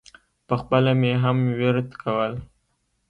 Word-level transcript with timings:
پخپله 0.47 0.91
مې 0.99 1.13
هم 1.23 1.37
ورد 1.61 1.89
کول. 2.01 2.33